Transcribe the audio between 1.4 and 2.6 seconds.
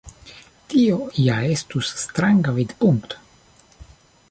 estus stranga